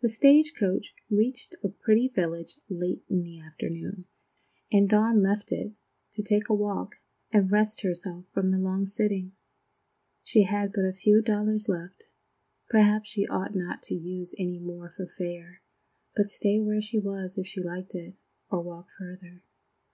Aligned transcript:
The 0.00 0.08
stage 0.08 0.54
coach 0.58 0.92
reached 1.08 1.54
a 1.62 1.68
pretty 1.68 2.08
village 2.08 2.58
late 2.68 3.04
in 3.08 3.22
the 3.22 3.38
afternoon, 3.38 4.06
and 4.72 4.88
Dawn 4.90 5.22
left 5.22 5.52
it, 5.52 5.70
to 6.14 6.22
take 6.24 6.48
a 6.48 6.52
walk 6.52 6.96
and 7.30 7.48
rest 7.48 7.82
herself 7.82 8.24
from 8.34 8.48
the 8.48 8.58
long 8.58 8.86
sitting. 8.86 9.36
She 10.24 10.42
had 10.42 10.72
but 10.72 10.84
a 10.84 10.92
few 10.92 11.22
dollars 11.22 11.68
left. 11.68 12.06
Perhaps 12.70 13.10
she 13.10 13.24
ought 13.28 13.54
not 13.54 13.84
to 13.84 13.94
use 13.94 14.34
any 14.36 14.58
more 14.58 14.88
for 14.90 15.06
fare, 15.06 15.62
but 16.16 16.28
stay 16.28 16.58
where 16.58 16.80
she 16.80 16.98
was 16.98 17.38
if 17.38 17.46
she 17.46 17.60
liked 17.62 17.94
it, 17.94 18.16
or 18.50 18.62
walk 18.62 18.90
farther. 18.90 19.42